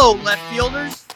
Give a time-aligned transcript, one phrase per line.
[0.00, 1.06] Hello, left fielders.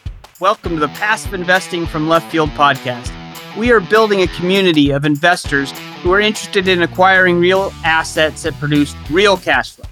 [0.40, 3.12] Welcome to the Passive Investing from Left Field podcast.
[3.56, 5.70] We are building a community of investors
[6.02, 9.84] who are interested in acquiring real assets that produce real cash flow.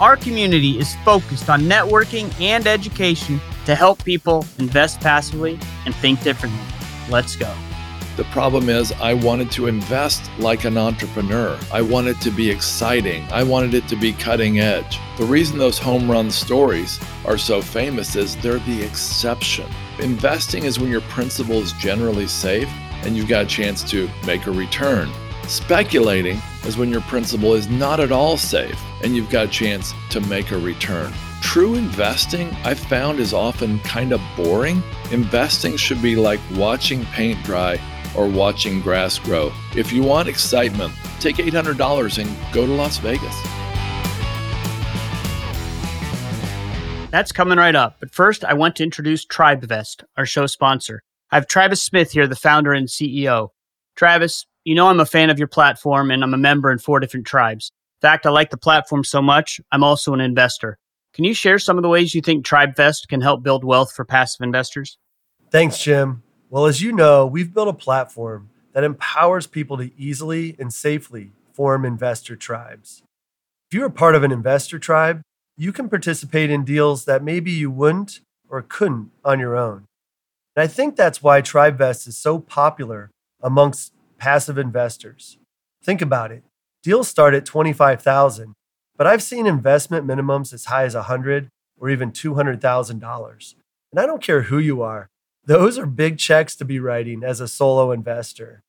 [0.00, 6.22] Our community is focused on networking and education to help people invest passively and think
[6.22, 6.64] differently.
[7.10, 7.54] Let's go.
[8.18, 11.56] The problem is, I wanted to invest like an entrepreneur.
[11.72, 13.24] I wanted to be exciting.
[13.30, 14.98] I wanted it to be cutting edge.
[15.18, 19.70] The reason those home run stories are so famous is they're the exception.
[20.00, 22.68] Investing is when your principal is generally safe
[23.04, 25.08] and you've got a chance to make a return.
[25.46, 29.94] Speculating is when your principal is not at all safe and you've got a chance
[30.10, 31.12] to make a return.
[31.40, 34.82] True investing, I've found, is often kind of boring.
[35.12, 37.80] Investing should be like watching paint dry
[38.16, 39.52] or watching grass grow.
[39.76, 43.34] If you want excitement, take $800 and go to Las Vegas.
[47.10, 47.96] That's coming right up.
[48.00, 51.02] But first, I want to introduce TribeVest, our show sponsor.
[51.30, 53.48] I have Travis Smith here, the founder and CEO.
[53.96, 57.00] Travis, you know I'm a fan of your platform and I'm a member in four
[57.00, 57.72] different tribes.
[58.00, 60.78] In fact, I like the platform so much, I'm also an investor.
[61.14, 64.04] Can you share some of the ways you think TribeVest can help build wealth for
[64.04, 64.98] passive investors?
[65.50, 66.22] Thanks, Jim.
[66.50, 71.32] Well, as you know, we've built a platform that empowers people to easily and safely
[71.52, 73.02] form investor tribes.
[73.70, 75.20] If you're a part of an investor tribe,
[75.58, 79.84] you can participate in deals that maybe you wouldn't or couldn't on your own.
[80.56, 83.10] And I think that's why TribeVest is so popular
[83.42, 85.36] amongst passive investors.
[85.84, 86.44] Think about it.
[86.82, 88.54] Deals start at 25,000,
[88.96, 93.54] but I've seen investment minimums as high as 100 or even $200,000.
[93.92, 95.08] And I don't care who you are.
[95.48, 98.60] Those are big checks to be writing as a solo investor.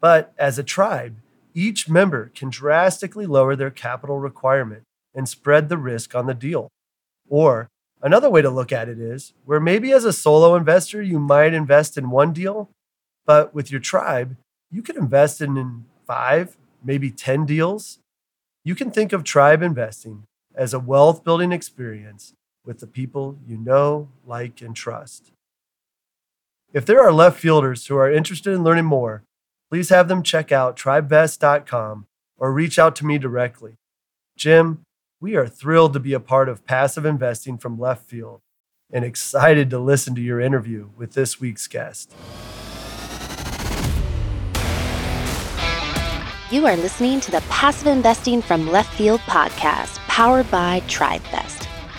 [0.00, 1.18] But as a tribe,
[1.54, 4.82] each member can drastically lower their capital requirement
[5.14, 6.70] and spread the risk on the deal.
[7.28, 7.68] Or
[8.02, 11.54] another way to look at it is where maybe as a solo investor, you might
[11.54, 12.68] invest in one deal,
[13.24, 14.36] but with your tribe,
[14.72, 18.00] you could invest in five, maybe 10 deals.
[18.64, 22.32] You can think of tribe investing as a wealth building experience
[22.66, 25.30] with the people you know, like, and trust.
[26.74, 29.22] If there are left fielders who are interested in learning more,
[29.70, 33.76] please have them check out tribevest.com or reach out to me directly.
[34.36, 34.82] Jim,
[35.20, 38.40] we are thrilled to be a part of passive investing from left field
[38.92, 42.12] and excited to listen to your interview with this week's guest.
[46.50, 51.63] You are listening to the Passive Investing from Left Field podcast, powered by TribeVest.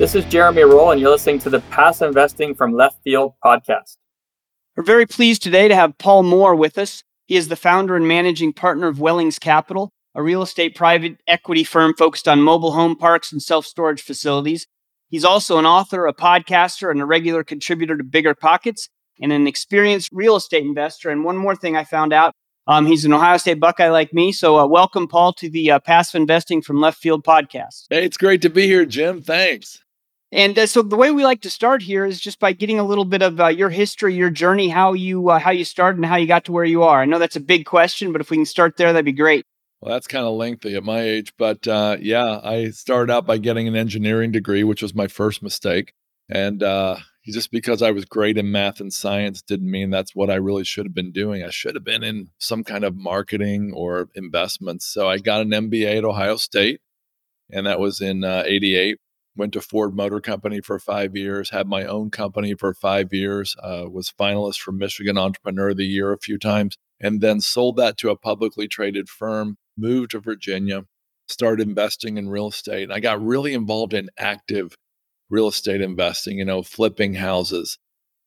[0.00, 3.98] This is Jeremy Roll, and you're listening to the Passive Investing from Left Field podcast.
[4.74, 7.04] We're very pleased today to have Paul Moore with us.
[7.26, 11.64] He is the founder and managing partner of Wellings Capital, a real estate private equity
[11.64, 14.66] firm focused on mobile home parks and self storage facilities.
[15.10, 18.88] He's also an author, a podcaster, and a regular contributor to Bigger Pockets,
[19.20, 21.10] and an experienced real estate investor.
[21.10, 22.32] And one more thing I found out
[22.66, 24.32] um, he's an Ohio State Buckeye like me.
[24.32, 27.84] So, uh, welcome, Paul, to the uh, Passive Investing from Left Field podcast.
[27.90, 29.20] Hey, it's great to be here, Jim.
[29.20, 29.82] Thanks.
[30.32, 32.84] And uh, so the way we like to start here is just by getting a
[32.84, 36.06] little bit of uh, your history, your journey, how you uh, how you started, and
[36.06, 37.02] how you got to where you are.
[37.02, 39.44] I know that's a big question, but if we can start there, that'd be great.
[39.80, 43.38] Well, that's kind of lengthy at my age, but uh, yeah, I started out by
[43.38, 45.94] getting an engineering degree, which was my first mistake,
[46.28, 50.30] and uh, just because I was great in math and science didn't mean that's what
[50.30, 51.42] I really should have been doing.
[51.42, 54.84] I should have been in some kind of marketing or investments.
[54.86, 56.82] So I got an MBA at Ohio State,
[57.50, 58.96] and that was in '88 uh,
[59.40, 63.56] went to Ford Motor Company for five years, had my own company for five years,
[63.62, 67.76] uh, was finalist for Michigan Entrepreneur of the Year a few times, and then sold
[67.76, 70.82] that to a publicly traded firm, moved to Virginia,
[71.26, 72.82] started investing in real estate.
[72.82, 74.74] And I got really involved in active
[75.30, 77.78] real estate investing, you know, flipping houses,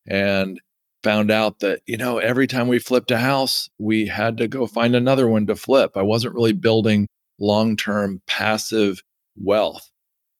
[0.07, 0.59] and
[1.03, 4.65] found out that, you know, every time we flipped a house, we had to go
[4.65, 5.91] find another one to flip.
[5.95, 7.07] I wasn't really building
[7.39, 9.03] long term passive
[9.37, 9.91] wealth.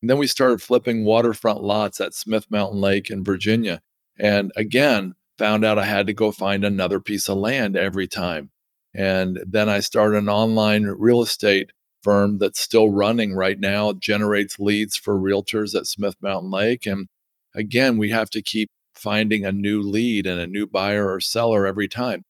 [0.04, 3.80] And then we started flipping waterfront lots at Smith Mountain Lake in Virginia.
[4.20, 8.52] And again, found out I had to go find another piece of land every time.
[8.94, 11.72] And then I started an online real estate
[12.02, 16.86] firm that's still running right now, generates leads for realtors at Smith Mountain Lake.
[16.86, 17.08] And
[17.56, 21.66] again, we have to keep finding a new lead and a new buyer or seller
[21.66, 22.26] every time.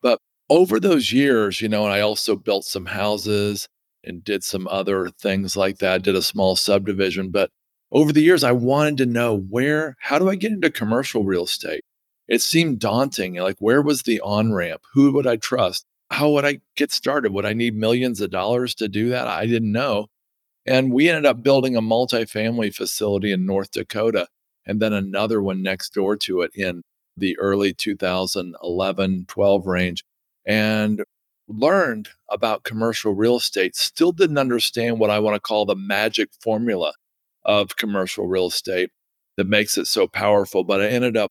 [0.00, 3.66] But over those years, you know, and I also built some houses
[4.06, 7.30] and did some other things like that, did a small subdivision.
[7.30, 7.50] But
[7.92, 11.44] over the years, I wanted to know where, how do I get into commercial real
[11.44, 11.82] estate?
[12.28, 13.34] It seemed daunting.
[13.34, 14.82] Like, where was the on ramp?
[14.94, 15.84] Who would I trust?
[16.10, 17.32] How would I get started?
[17.32, 19.26] Would I need millions of dollars to do that?
[19.26, 20.06] I didn't know.
[20.64, 24.26] And we ended up building a multifamily facility in North Dakota
[24.66, 26.82] and then another one next door to it in
[27.16, 30.04] the early 2011 12 range.
[30.44, 31.04] And
[31.48, 36.30] learned about commercial real estate, still didn't understand what I want to call the magic
[36.40, 36.92] formula
[37.44, 38.90] of commercial real estate
[39.36, 40.64] that makes it so powerful.
[40.64, 41.30] But I ended up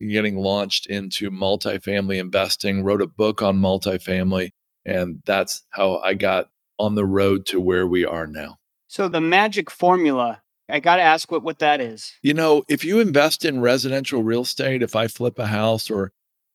[0.00, 4.50] getting launched into multifamily investing, wrote a book on multifamily,
[4.84, 6.48] and that's how I got
[6.78, 8.56] on the road to where we are now.
[8.88, 12.12] So the magic formula, I got to ask what what that is.
[12.22, 16.12] You know, if you invest in residential real estate, if I flip a house or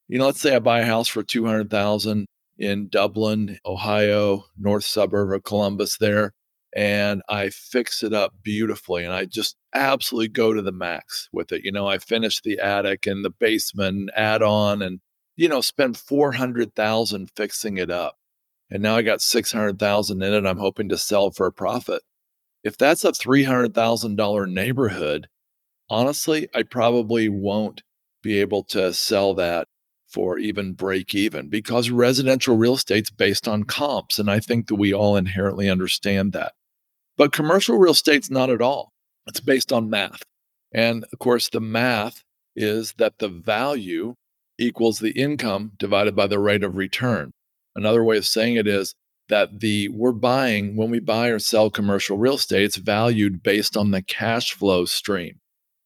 [0.09, 2.25] you know, let's say I buy a house for 200,000
[2.57, 6.33] in Dublin, Ohio, north suburb of Columbus there,
[6.75, 11.51] and I fix it up beautifully and I just absolutely go to the max with
[11.51, 11.63] it.
[11.63, 14.99] You know, I finish the attic and the basement add on and
[15.37, 18.17] you know, spend 400,000 fixing it up.
[18.69, 20.45] And now I got 600,000 in it.
[20.45, 22.01] I'm hoping to sell for a profit.
[22.63, 25.27] If that's a $300,000 neighborhood,
[25.89, 27.83] honestly, I probably won't
[28.21, 29.67] be able to sell that
[30.07, 34.19] for even break even because residential real estate's based on comps.
[34.19, 36.53] And I think that we all inherently understand that.
[37.17, 38.93] But commercial real estate's not at all.
[39.25, 40.23] It's based on math.
[40.73, 42.23] And of course, the math
[42.55, 44.15] is that the value
[44.57, 47.31] equals the income divided by the rate of return.
[47.75, 48.95] Another way of saying it is
[49.29, 53.75] that the we're buying when we buy or sell commercial real estate, it's valued based
[53.75, 55.39] on the cash flow stream.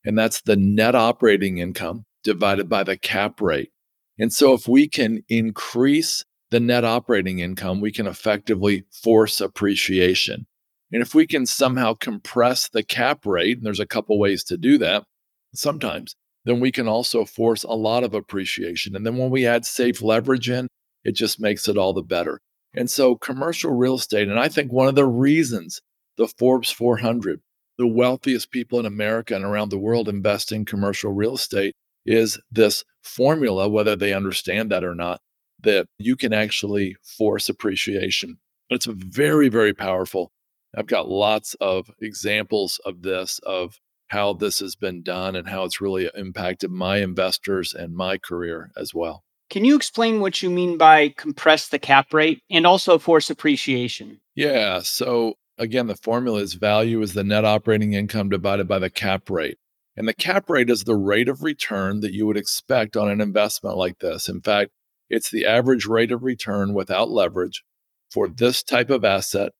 [0.05, 3.71] And that's the net operating income divided by the cap rate.
[4.19, 10.45] And so, if we can increase the net operating income, we can effectively force appreciation.
[10.91, 14.57] And if we can somehow compress the cap rate, and there's a couple ways to
[14.57, 15.05] do that
[15.53, 18.95] sometimes, then we can also force a lot of appreciation.
[18.95, 20.67] And then when we add safe leverage in,
[21.03, 22.39] it just makes it all the better.
[22.73, 25.81] And so, commercial real estate, and I think one of the reasons
[26.17, 27.41] the Forbes 400,
[27.77, 31.73] the wealthiest people in America and around the world invest in commercial real estate,
[32.05, 35.21] is this formula, whether they understand that or not,
[35.61, 38.37] that you can actually force appreciation.
[38.69, 40.31] It's very, very powerful.
[40.75, 45.63] I've got lots of examples of this, of how this has been done and how
[45.63, 49.23] it's really impacted my investors and my career as well.
[49.49, 54.21] Can you explain what you mean by compress the cap rate and also force appreciation?
[54.33, 54.79] Yeah.
[54.81, 59.29] So, again, the formula is value is the net operating income divided by the cap
[59.29, 59.57] rate.
[60.01, 63.21] And the cap rate is the rate of return that you would expect on an
[63.21, 64.27] investment like this.
[64.27, 64.71] In fact,
[65.11, 67.63] it's the average rate of return without leverage
[68.09, 69.51] for this type of asset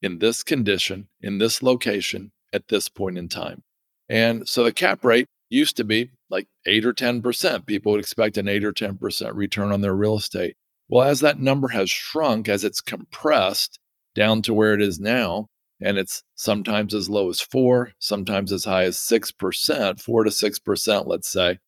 [0.00, 3.64] in this condition, in this location, at this point in time.
[4.08, 7.66] And so the cap rate used to be like 8 or 10%.
[7.66, 10.54] People would expect an 8 or 10% return on their real estate.
[10.88, 13.80] Well, as that number has shrunk, as it's compressed
[14.14, 15.48] down to where it is now,
[15.80, 21.06] and it's sometimes as low as four, sometimes as high as 6%, four to 6%,
[21.06, 21.58] let's say.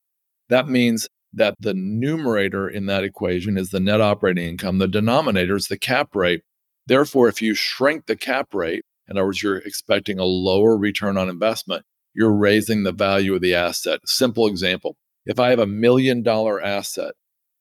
[0.48, 5.56] That means that the numerator in that equation is the net operating income, the denominator
[5.56, 6.42] is the cap rate.
[6.86, 11.16] Therefore, if you shrink the cap rate, in other words, you're expecting a lower return
[11.16, 14.00] on investment, you're raising the value of the asset.
[14.06, 17.14] Simple example if I have a million dollar asset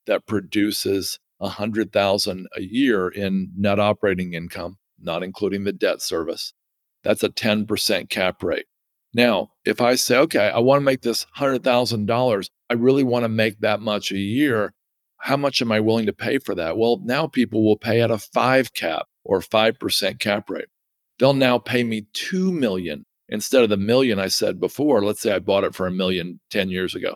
[0.08, 6.02] that produces a hundred thousand a year in net operating income, not including the debt
[6.02, 6.54] service.
[7.04, 8.66] That's a 10% cap rate.
[9.14, 13.30] Now, if I say, okay, I want to make this $100,000, I really want to
[13.30, 14.74] make that much a year.
[15.18, 16.78] How much am I willing to pay for that?
[16.78, 20.68] Well, now people will pay at a five cap or 5% cap rate.
[21.18, 25.04] They'll now pay me 2 million instead of the million I said before.
[25.04, 27.16] Let's say I bought it for a million 10 years ago.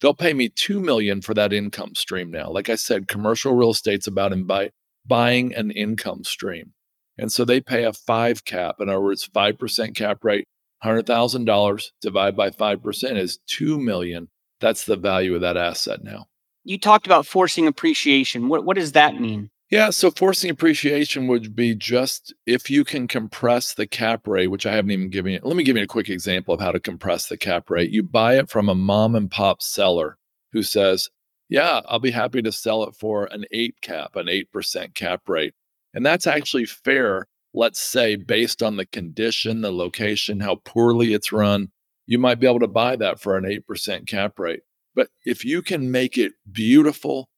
[0.00, 2.50] They'll pay me 2 million for that income stream now.
[2.50, 4.70] Like I said, commercial real estate's about buy,
[5.06, 6.72] buying an income stream.
[7.18, 8.76] And so they pay a five cap.
[8.80, 10.46] In other words, 5% cap rate,
[10.84, 14.28] $100,000 divided by 5% is 2 million.
[14.60, 16.26] That's the value of that asset now.
[16.64, 18.48] You talked about forcing appreciation.
[18.48, 19.50] What, what does that mean?
[19.70, 24.66] Yeah, so forcing appreciation would be just if you can compress the cap rate, which
[24.66, 25.40] I haven't even given you.
[25.42, 27.90] Let me give you a quick example of how to compress the cap rate.
[27.90, 30.18] You buy it from a mom and pop seller
[30.52, 31.08] who says,
[31.48, 35.54] Yeah, I'll be happy to sell it for an eight cap, an 8% cap rate.
[35.94, 41.32] And that's actually fair, let's say, based on the condition, the location, how poorly it's
[41.32, 41.70] run.
[42.06, 44.60] you might be able to buy that for an 8% cap rate.
[44.94, 47.28] But if you can make it beautiful,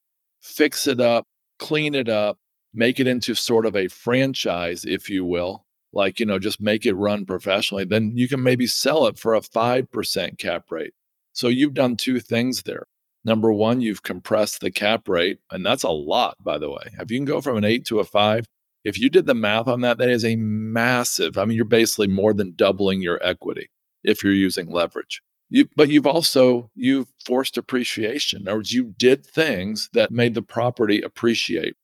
[0.40, 1.26] fix it up,
[1.58, 2.38] clean it up,
[2.74, 6.84] make it into sort of a franchise, if you will, like, you know, just make
[6.84, 10.92] it run professionally, then you can maybe sell it for a 5% cap rate.
[11.32, 12.86] So you've done two things there.
[13.26, 16.92] Number one, you've compressed the cap rate, and that's a lot, by the way.
[17.00, 18.46] If you can go from an eight to a five,
[18.84, 22.06] if you did the math on that, that is a massive, I mean, you're basically
[22.06, 23.68] more than doubling your equity
[24.04, 25.22] if you're using leverage.
[25.50, 28.42] You, but you've also you've forced appreciation.
[28.42, 31.74] In other words, you did things that made the property appreciate.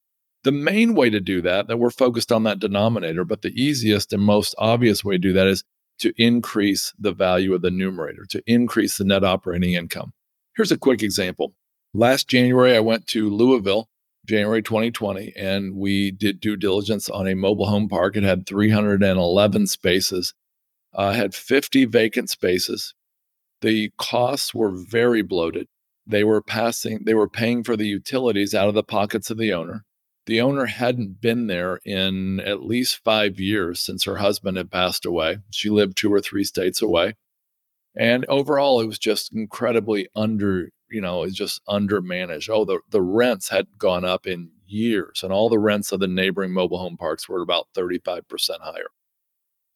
[0.44, 4.12] The main way to do that, that we're focused on that denominator, but the easiest
[4.12, 5.64] and most obvious way to do that is
[5.99, 10.12] to increase the value of the numerator, to increase the net operating income.
[10.56, 11.54] Here's a quick example.
[11.94, 13.88] Last January, I went to Louisville,
[14.26, 18.16] January 2020, and we did due diligence on a mobile home park.
[18.16, 20.35] It had 311 spaces,
[20.94, 22.94] uh, had 50 vacant spaces.
[23.61, 25.68] The costs were very bloated.
[26.06, 29.52] They were passing, they were paying for the utilities out of the pockets of the
[29.52, 29.85] owner
[30.26, 35.04] the owner hadn't been there in at least five years since her husband had passed
[35.04, 35.38] away.
[35.50, 37.14] She lived two or three states away.
[37.96, 42.49] And overall, it was just incredibly under, you know, it's just undermanaged.
[42.49, 46.08] Oh, the, the rents had gone up in years, and all the rents of the
[46.08, 48.22] neighboring mobile home parks were about 35%
[48.61, 48.87] higher.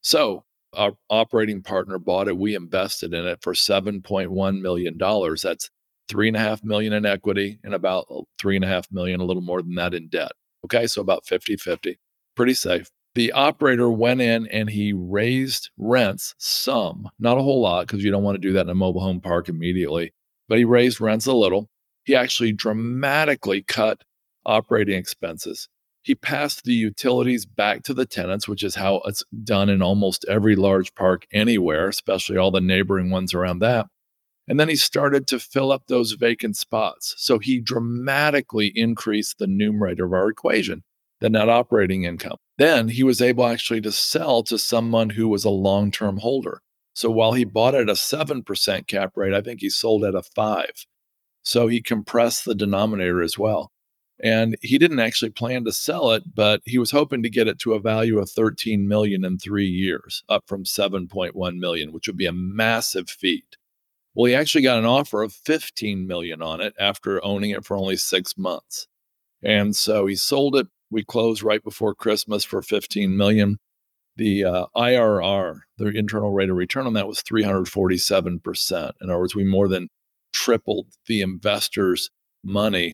[0.00, 0.44] So
[0.75, 2.37] our operating partner bought it.
[2.37, 4.96] We invested in it for $7.1 million.
[4.99, 5.70] That's
[6.08, 8.06] three and a half million in equity and about
[8.38, 10.32] three and a half million, a little more than that in debt.
[10.64, 11.99] Okay, so about 50 50,
[12.35, 12.90] pretty safe.
[13.16, 18.11] The operator went in and he raised rents some, not a whole lot, because you
[18.11, 20.12] don't want to do that in a mobile home park immediately,
[20.50, 21.70] but he raised rents a little.
[22.04, 24.04] He actually dramatically cut
[24.44, 25.66] operating expenses.
[26.02, 30.26] He passed the utilities back to the tenants, which is how it's done in almost
[30.28, 33.87] every large park anywhere, especially all the neighboring ones around that.
[34.46, 37.14] And then he started to fill up those vacant spots.
[37.16, 40.85] So he dramatically increased the numerator of our equation,
[41.26, 42.37] the net operating income.
[42.56, 46.61] Then he was able actually to sell to someone who was a long term holder.
[46.95, 50.23] So while he bought at a 7% cap rate, I think he sold at a
[50.23, 50.87] 5.
[51.42, 53.73] So he compressed the denominator as well.
[54.23, 57.59] And he didn't actually plan to sell it, but he was hoping to get it
[57.59, 62.16] to a value of 13 million in 3 years, up from 7.1 million, which would
[62.16, 63.56] be a massive feat.
[64.14, 67.76] Well, he actually got an offer of 15 million on it after owning it for
[67.76, 68.87] only six months.
[69.42, 70.68] And so he sold it.
[70.90, 73.59] We closed right before Christmas for 15 million.
[74.16, 78.93] The uh, IRR, the internal rate of return on that was 347%.
[79.00, 79.88] In other words, we more than
[80.33, 82.11] tripled the investor's
[82.43, 82.93] money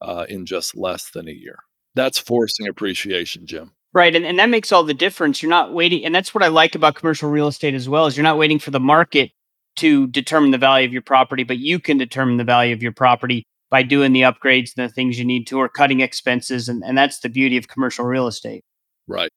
[0.00, 1.58] uh, in just less than a year.
[1.94, 3.72] That's forcing appreciation, Jim.
[3.92, 4.16] Right.
[4.16, 5.40] And, and that makes all the difference.
[5.40, 6.04] You're not waiting.
[6.04, 8.58] And that's what I like about commercial real estate as well, is you're not waiting
[8.58, 9.30] for the market
[9.76, 12.92] to determine the value of your property, but you can determine the value of your
[12.92, 16.68] property by doing the upgrades and the things you need to or cutting expenses.
[16.68, 18.62] And, and that's the beauty of commercial real estate.
[19.08, 19.30] Right.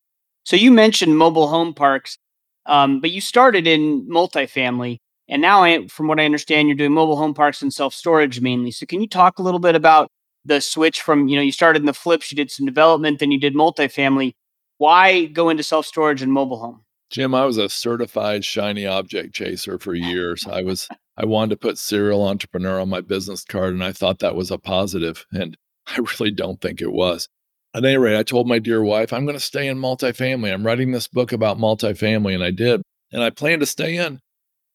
[0.44, 2.20] So you mentioned mobile home parks,
[2.68, 4.98] um, but you started in multifamily.
[5.28, 8.40] And now, I, from what I understand, you're doing mobile home parks and self storage
[8.40, 8.70] mainly.
[8.70, 10.08] So can you talk a little bit about
[10.46, 13.32] the switch from, you know, you started in the flips, you did some development, then
[13.32, 14.34] you did multifamily.
[14.78, 16.82] Why go into self storage and mobile home?
[17.10, 20.46] Jim, I was a certified shiny object chaser for years.
[20.46, 24.20] I was I wanted to put serial entrepreneur on my business card and I thought
[24.20, 27.30] that was a positive and I really don't think it was.
[27.74, 30.52] At any rate, I told my dear wife, I'm going to stay in multifamily.
[30.52, 32.82] I'm writing this book about multifamily and I did.
[33.12, 34.20] And I planned to stay in.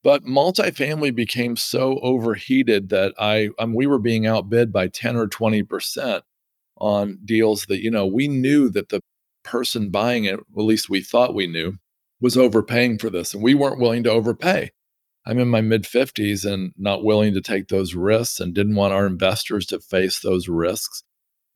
[0.02, 5.28] But multifamily became so overheated that I um, we were being outbid by 10 or
[5.28, 6.22] 20%
[6.78, 9.00] on deals that, you know, we knew that the
[9.44, 11.78] person buying it, at least we thought we knew,
[12.22, 14.70] was overpaying for this, and we weren't willing to overpay.
[15.26, 18.94] I'm in my mid 50s and not willing to take those risks and didn't want
[18.94, 21.02] our investors to face those risks.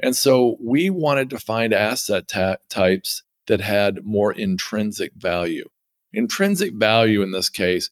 [0.01, 5.69] And so we wanted to find asset ta- types that had more intrinsic value.
[6.13, 7.91] Intrinsic value in this case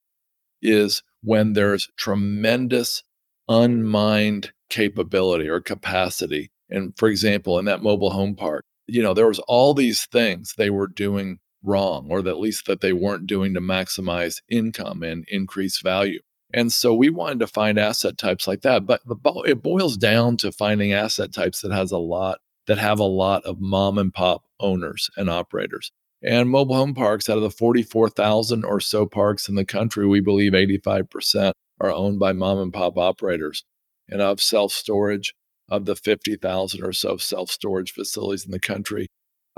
[0.60, 3.02] is when there's tremendous
[3.48, 6.50] unmined capability or capacity.
[6.70, 10.54] And for example, in that mobile home park, you know, there was all these things
[10.56, 15.24] they were doing wrong, or at least that they weren't doing to maximize income and
[15.28, 16.20] increase value.
[16.52, 18.86] And so we wanted to find asset types like that.
[18.86, 19.16] But the,
[19.46, 23.44] it boils down to finding asset types that has a lot that have a lot
[23.44, 25.90] of mom and pop owners and operators.
[26.22, 30.20] And mobile home parks, out of the 44,000 or so parks in the country, we
[30.20, 33.64] believe 85% are owned by mom and pop operators.
[34.08, 35.34] And of self storage,
[35.68, 39.08] of the 50,000 or so self storage facilities in the country,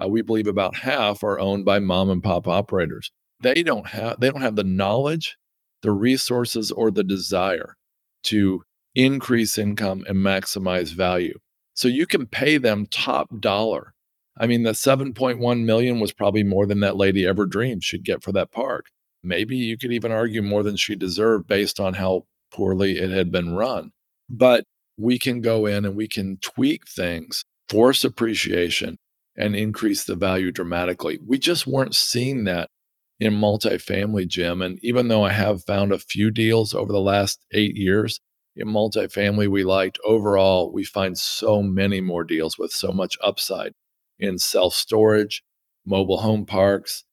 [0.03, 3.11] uh, we believe about half are owned by mom and pop operators.
[3.41, 5.37] They don't have they don't have the knowledge,
[5.83, 7.77] the resources or the desire
[8.25, 8.63] to
[8.95, 11.39] increase income and maximize value.
[11.75, 13.93] So you can pay them top dollar.
[14.39, 18.23] I mean, the 7.1 million was probably more than that lady ever dreamed she'd get
[18.23, 18.87] for that park.
[19.23, 23.31] Maybe you could even argue more than she deserved based on how poorly it had
[23.31, 23.93] been run.
[24.29, 24.65] But
[24.99, 28.99] we can go in and we can tweak things, force appreciation,
[29.37, 31.19] and increase the value dramatically.
[31.25, 32.71] We just weren't seeing that
[33.19, 34.63] in multifamily, Jim.
[34.63, 38.21] And even though I have found a few deals over the last eight years
[38.55, 43.73] in multifamily we liked, overall, we find so many more deals with so much upside
[44.19, 45.43] in self storage,
[45.85, 47.05] mobile home parks,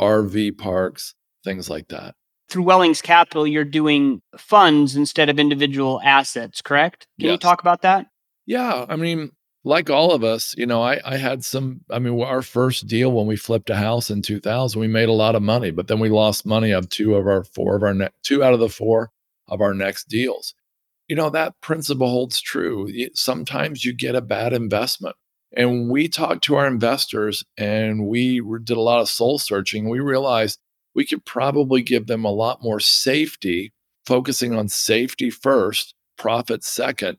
[0.00, 2.14] RV parks, things like that.
[2.48, 7.06] Through Wellings Capital, you're doing funds instead of individual assets, correct?
[7.18, 7.32] Can yes.
[7.32, 8.06] you talk about that?
[8.46, 8.84] Yeah.
[8.88, 9.30] I mean,
[9.64, 13.12] like all of us, you know, I, I had some, I mean, our first deal
[13.12, 16.00] when we flipped a house in 2000, we made a lot of money, but then
[16.00, 18.68] we lost money of two of our four of our ne- two out of the
[18.68, 19.12] four
[19.48, 20.54] of our next deals.
[21.08, 22.90] You know, that principle holds true.
[23.14, 25.16] Sometimes you get a bad investment.
[25.54, 29.88] And we talked to our investors and we did a lot of soul searching.
[29.88, 30.58] We realized
[30.94, 33.72] we could probably give them a lot more safety,
[34.06, 37.18] focusing on safety first, profit second,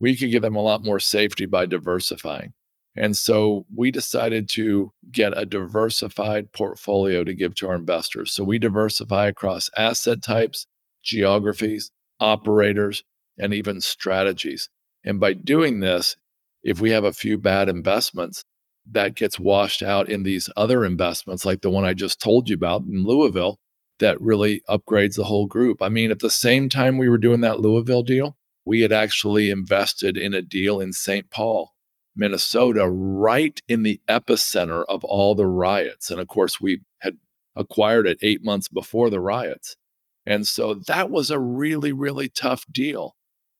[0.00, 2.52] we could give them a lot more safety by diversifying.
[2.96, 8.32] And so we decided to get a diversified portfolio to give to our investors.
[8.32, 10.66] So we diversify across asset types,
[11.02, 13.02] geographies, operators,
[13.36, 14.68] and even strategies.
[15.04, 16.16] And by doing this,
[16.62, 18.44] if we have a few bad investments,
[18.90, 22.54] that gets washed out in these other investments, like the one I just told you
[22.54, 23.58] about in Louisville,
[23.98, 25.80] that really upgrades the whole group.
[25.80, 29.50] I mean, at the same time we were doing that Louisville deal, we had actually
[29.50, 31.30] invested in a deal in St.
[31.30, 31.74] Paul,
[32.16, 36.10] Minnesota, right in the epicenter of all the riots.
[36.10, 37.18] And of course, we had
[37.56, 39.76] acquired it eight months before the riots.
[40.26, 43.16] And so that was a really, really tough deal.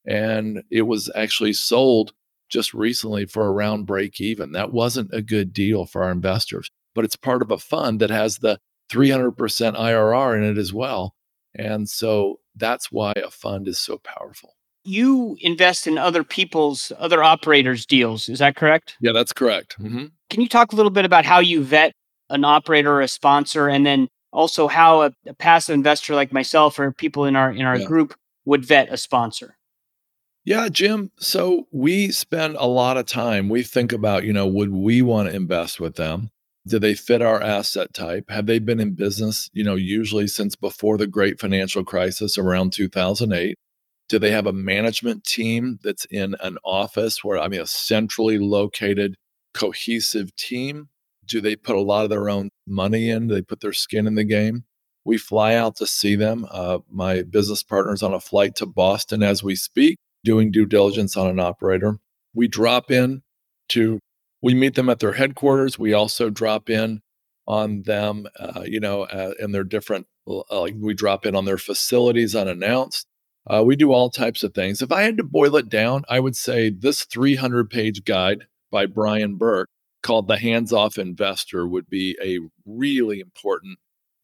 [0.07, 2.13] And it was actually sold
[2.49, 4.53] just recently for around break even.
[4.53, 8.11] That wasn't a good deal for our investors, but it's part of a fund that
[8.11, 8.59] has the
[8.91, 11.15] 300% IRR in it as well.
[11.55, 14.54] And so that's why a fund is so powerful
[14.85, 18.97] you invest in other people's other operators deals is that correct?
[19.01, 19.77] Yeah that's correct.
[19.81, 20.07] Mm-hmm.
[20.31, 21.93] can you talk a little bit about how you vet
[22.31, 26.79] an operator or a sponsor and then also how a, a passive investor like myself
[26.79, 27.87] or people in our in our yeah.
[27.87, 29.57] group would vet a sponsor?
[30.45, 34.73] Yeah jim so we spend a lot of time we think about you know would
[34.73, 36.31] we want to invest with them?
[36.67, 38.31] Do they fit our asset type?
[38.31, 42.73] Have they been in business you know usually since before the great financial crisis around
[42.73, 43.57] 2008
[44.15, 48.39] do they have a management team that's in an office where, I mean, a centrally
[48.39, 49.17] located,
[49.55, 50.89] cohesive team?
[51.27, 53.27] Do they put a lot of their own money in?
[53.27, 54.67] Do they put their skin in the game?
[55.05, 56.47] We fly out to see them.
[56.49, 61.17] Uh, my business partner's on a flight to Boston as we speak, doing due diligence
[61.17, 61.99] on an operator.
[62.33, 63.23] We drop in
[63.71, 63.99] to,
[64.41, 65.77] we meet them at their headquarters.
[65.77, 67.01] We also drop in
[67.49, 71.47] on them, uh, you know, uh, in their different, uh, like we drop in on
[71.47, 73.09] their facilities unannounced.
[73.47, 74.81] Uh, we do all types of things.
[74.81, 78.87] If I had to boil it down, I would say this 300 page guide by
[78.87, 79.69] Brian Burke
[80.03, 83.79] called The Hands Off Investor would be a really important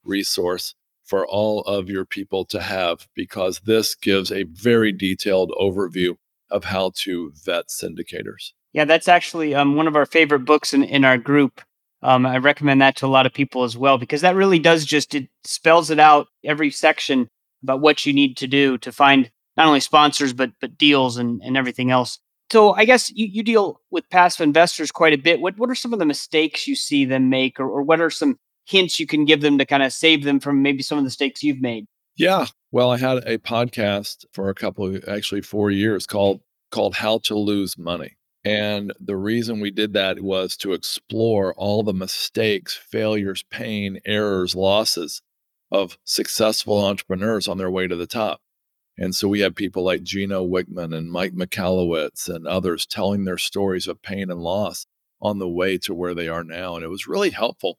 [0.04, 6.14] resource for all of your people to have because this gives a very detailed overview
[6.50, 8.52] of how to vet syndicators.
[8.72, 11.60] Yeah, that's actually um, one of our favorite books in, in our group.
[12.02, 14.84] Um, I recommend that to a lot of people as well because that really does
[14.84, 17.28] just it spells it out every section
[17.62, 21.40] about what you need to do to find not only sponsors but but deals and,
[21.42, 22.18] and everything else.
[22.50, 25.40] So I guess you, you deal with passive investors quite a bit.
[25.40, 28.10] What what are some of the mistakes you see them make or, or what are
[28.10, 31.02] some hints you can give them to kind of save them from maybe some of
[31.02, 31.86] the mistakes you've made?
[32.16, 32.46] Yeah.
[32.72, 37.18] Well, I had a podcast for a couple of actually four years called called How
[37.24, 38.16] to Lose Money.
[38.44, 44.54] And the reason we did that was to explore all the mistakes, failures, pain, errors,
[44.54, 45.20] losses
[45.70, 48.40] of successful entrepreneurs on their way to the top.
[48.98, 53.38] And so we have people like Gino Wickman and Mike Michalowicz and others telling their
[53.38, 54.86] stories of pain and loss
[55.22, 56.74] on the way to where they are now.
[56.74, 57.78] And it was really helpful.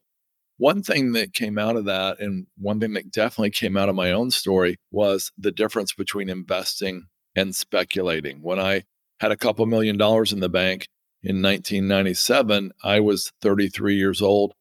[0.58, 3.94] One thing that came out of that, and one thing that definitely came out of
[3.94, 8.42] my own story, was the difference between investing and speculating.
[8.42, 8.84] When I
[9.20, 10.86] had a couple million dollars in the bank
[11.22, 14.54] in 1997, I was 33 years old.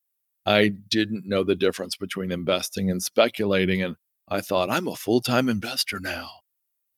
[0.46, 3.82] I didn't know the difference between investing and speculating.
[3.82, 3.96] And
[4.28, 6.30] I thought, I'm a full time investor now.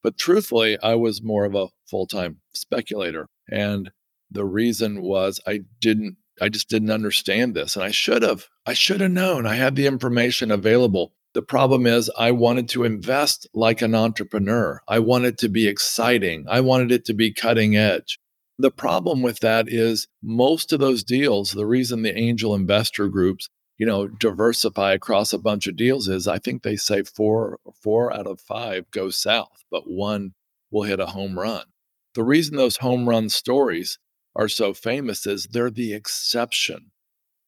[0.01, 3.27] But truthfully, I was more of a full time speculator.
[3.49, 3.91] And
[4.31, 7.75] the reason was I didn't, I just didn't understand this.
[7.75, 9.45] And I should have, I should have known.
[9.45, 14.81] I had the information available The problem is, I wanted to invest like an entrepreneur.
[14.87, 16.45] I wanted to be exciting.
[16.47, 18.19] I wanted it to be cutting edge.
[18.59, 23.49] The problem with that is most of those deals, the reason the angel investor groups,
[23.77, 28.13] you know, diversify across a bunch of deals is I think they say four four
[28.13, 30.33] out of five go south, but one
[30.69, 31.65] will hit a home run.
[32.13, 33.97] The reason those home run stories
[34.35, 36.91] are so famous is they're the exception.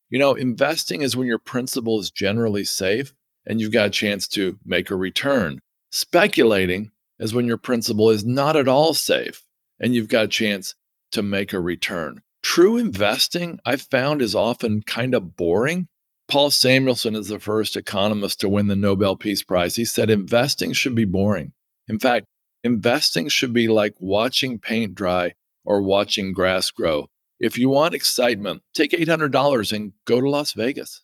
[0.09, 3.13] You know, investing is when your principal is generally safe
[3.45, 5.59] and you've got a chance to make a return.
[5.91, 9.43] Speculating is when your principal is not at all safe
[9.79, 10.75] and you've got a chance
[11.15, 12.21] to make a return.
[12.41, 15.87] True investing, I've found, is often kind of boring.
[16.27, 19.75] Paul Samuelson is the first economist to win the Nobel Peace Prize.
[19.75, 21.53] He said investing should be boring.
[21.87, 22.25] In fact,
[22.63, 27.07] investing should be like watching paint dry or watching grass grow.
[27.39, 31.01] If you want excitement, take $800 and go to Las Vegas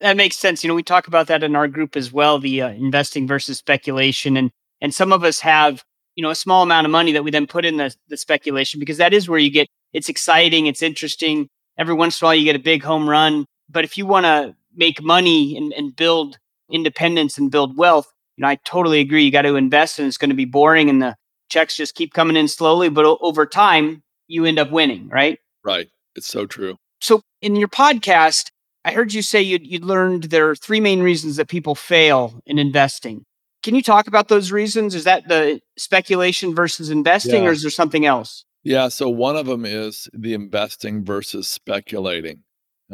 [0.00, 0.62] that makes sense.
[0.62, 3.58] You know, we talk about that in our group as well, the uh, investing versus
[3.58, 5.84] speculation, and and some of us have
[6.16, 8.80] you know a small amount of money that we then put in the the speculation
[8.80, 11.48] because that is where you get it's exciting, it's interesting.
[11.78, 13.46] Every once in a while, you get a big home run.
[13.70, 16.38] But if you want to make money and, and build
[16.70, 19.24] independence and build wealth, you know, I totally agree.
[19.24, 21.16] You got to invest, and it's going to be boring, and the
[21.48, 22.90] checks just keep coming in slowly.
[22.90, 25.38] But o- over time, you end up winning, right?
[25.64, 25.88] Right.
[26.14, 26.76] It's so true.
[27.00, 28.50] So in your podcast,
[28.84, 32.38] I heard you say you you learned there are three main reasons that people fail
[32.44, 33.24] in investing.
[33.66, 34.94] Can you talk about those reasons?
[34.94, 37.48] Is that the speculation versus investing, yeah.
[37.48, 38.44] or is there something else?
[38.62, 38.86] Yeah.
[38.86, 42.44] So one of them is the investing versus speculating.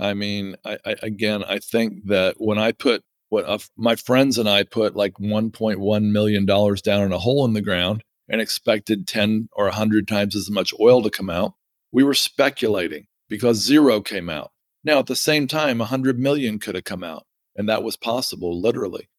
[0.01, 4.39] I mean, I, I again, I think that when I put what uh, my friends
[4.39, 8.41] and I put like 1.1 million dollars down in a hole in the ground and
[8.41, 11.53] expected 10 or 100 times as much oil to come out,
[11.93, 14.53] we were speculating because zero came out.
[14.83, 18.59] Now, at the same time, 100 million could have come out, and that was possible,
[18.59, 19.11] literally.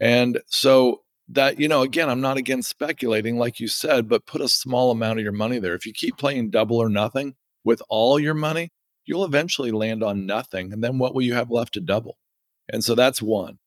[0.00, 4.40] And so, that, you know, again, I'm not against speculating, like you said, but put
[4.40, 5.74] a small amount of your money there.
[5.74, 8.70] If you keep playing double or nothing with all your money,
[9.04, 10.72] you'll eventually land on nothing.
[10.72, 12.18] And then what will you have left to double?
[12.72, 13.58] And so that's one.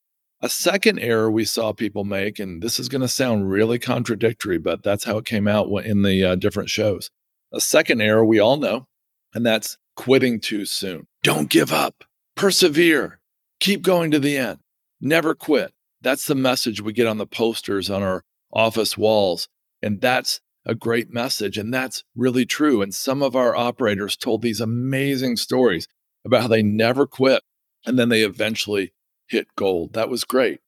[0.41, 4.57] A second error we saw people make, and this is going to sound really contradictory,
[4.57, 7.09] but that's how it came out in the uh, different shows.
[7.53, 8.87] A second error we all know,
[9.33, 11.07] and that's quitting too soon.
[11.21, 12.03] Don't give up.
[12.35, 13.19] Persevere.
[13.61, 14.59] Keep going to the end.
[14.99, 15.73] Never quit.
[16.03, 19.47] That's the message we get on the posters on our office walls.
[19.81, 21.57] And that's a great message.
[21.57, 22.81] And that's really true.
[22.81, 25.87] And some of our operators told these amazing stories
[26.23, 27.41] about how they never quit
[27.85, 28.93] and then they eventually
[29.27, 29.93] hit gold.
[29.93, 30.59] That was great.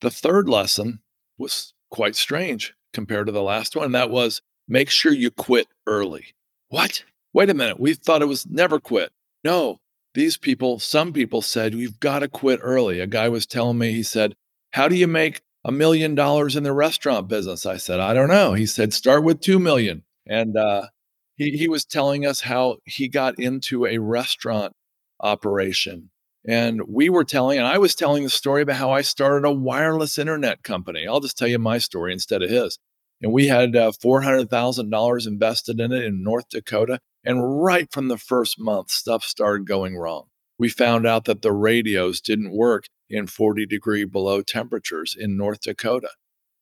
[0.00, 1.00] The third lesson
[1.36, 3.86] was quite strange compared to the last one.
[3.86, 6.34] And that was make sure you quit early.
[6.68, 7.04] What?
[7.32, 9.10] wait a minute, we thought it was never quit.
[9.44, 9.80] No,
[10.14, 13.00] these people, some people said, you've got to quit early.
[13.00, 14.34] A guy was telling me, he said,
[14.72, 17.66] How do you make a million dollars in the restaurant business?
[17.66, 18.54] I said, I don't know.
[18.54, 20.02] He said, Start with 2 million.
[20.26, 20.88] And uh,
[21.36, 24.74] he, he was telling us how he got into a restaurant
[25.20, 26.10] operation.
[26.46, 29.52] And we were telling, and I was telling the story about how I started a
[29.52, 31.06] wireless internet company.
[31.06, 32.78] I'll just tell you my story instead of his.
[33.20, 36.98] And we had uh, $400,000 invested in it in North Dakota.
[37.24, 40.24] And right from the first month, stuff started going wrong.
[40.58, 45.60] We found out that the radios didn't work in 40 degree below temperatures in North
[45.60, 46.10] Dakota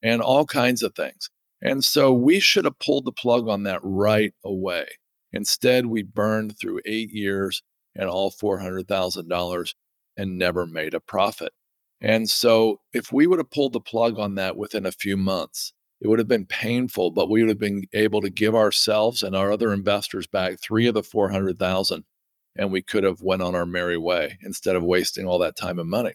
[0.03, 1.31] and all kinds of things.
[1.63, 4.87] And so we should have pulled the plug on that right away.
[5.33, 7.63] Instead, we burned through eight years
[7.95, 9.75] and all $400,000
[10.17, 11.53] and never made a profit.
[12.01, 15.73] And so if we would have pulled the plug on that within a few months,
[16.01, 19.37] it would have been painful, but we would have been able to give ourselves and
[19.37, 22.05] our other investors back three of the 400,000
[22.57, 25.79] and we could have went on our merry way instead of wasting all that time
[25.79, 26.15] and money.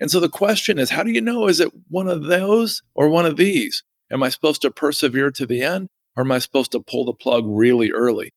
[0.00, 3.08] And so the question is, how do you know is it one of those or
[3.08, 3.84] one of these?
[4.10, 7.12] Am I supposed to persevere to the end or am I supposed to pull the
[7.12, 8.32] plug really early?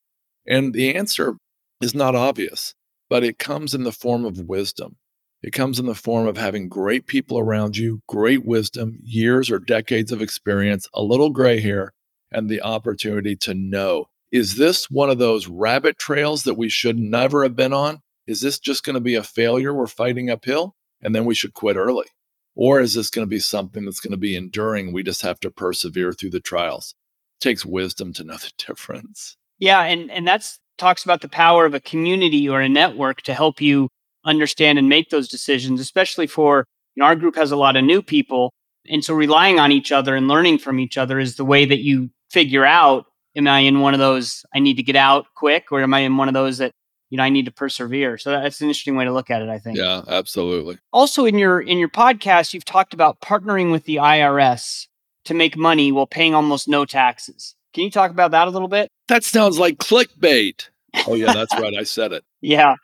[0.45, 1.35] And the answer
[1.81, 2.75] is not obvious,
[3.09, 4.97] but it comes in the form of wisdom.
[5.41, 9.59] It comes in the form of having great people around you, great wisdom, years or
[9.59, 11.93] decades of experience, a little gray hair,
[12.31, 16.97] and the opportunity to know is this one of those rabbit trails that we should
[16.97, 18.01] never have been on?
[18.25, 20.73] Is this just going to be a failure we're fighting uphill
[21.03, 22.07] and then we should quit early?
[22.55, 24.93] Or is this going to be something that's going to be enduring?
[24.93, 26.93] We just have to persevere through the trials.
[27.39, 29.35] It takes wisdom to know the difference.
[29.59, 33.33] Yeah, and and that's talks about the power of a community or a network to
[33.33, 33.89] help you
[34.25, 37.83] understand and make those decisions, especially for you know, our group has a lot of
[37.83, 38.51] new people.
[38.89, 41.83] And so relying on each other and learning from each other is the way that
[41.83, 45.71] you figure out am I in one of those I need to get out quick
[45.71, 46.71] or am I in one of those that
[47.13, 48.17] you know, I need to persevere.
[48.17, 49.77] So that's an interesting way to look at it, I think.
[49.77, 50.79] Yeah, absolutely.
[50.91, 54.87] Also in your in your podcast, you've talked about partnering with the IRS
[55.25, 57.53] to make money while paying almost no taxes.
[57.71, 58.89] Can you talk about that a little bit?
[59.09, 60.69] That sounds like clickbait.
[61.05, 61.75] Oh yeah, that's right.
[61.75, 62.23] I said it.
[62.45, 62.75] Yeah.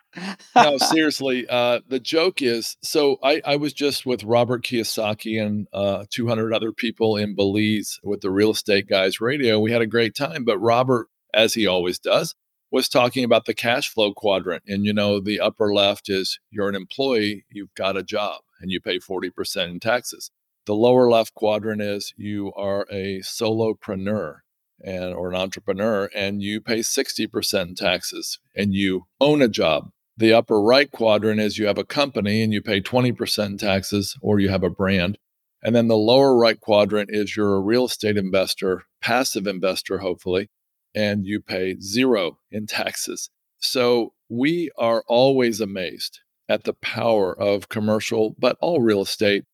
[0.55, 1.45] no, seriously.
[1.49, 6.53] Uh, the joke is, so I, I was just with Robert Kiyosaki and uh, 200
[6.53, 9.59] other people in Belize with the Real Estate Guys Radio.
[9.59, 12.35] We had a great time, but Robert, as he always does,
[12.71, 14.63] was talking about the cash flow quadrant.
[14.67, 18.71] And you know, the upper left is you're an employee, you've got a job, and
[18.71, 20.31] you pay 40% in taxes.
[20.65, 24.41] The lower left quadrant is you are a solopreneur
[24.81, 29.91] and or an entrepreneur and you pay 60% in taxes and you own a job.
[30.17, 34.15] The upper right quadrant is you have a company and you pay 20% in taxes
[34.21, 35.17] or you have a brand.
[35.63, 40.49] And then the lower right quadrant is you're a real estate investor, passive investor, hopefully,
[40.95, 43.29] and you pay zero in taxes.
[43.59, 49.45] So we are always amazed at the power of commercial, but all real estate